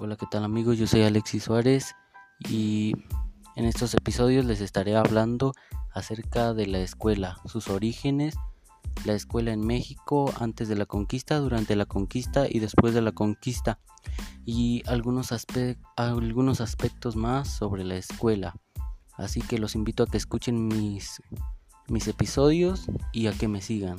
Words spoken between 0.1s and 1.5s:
¿qué tal amigos? Yo soy Alexis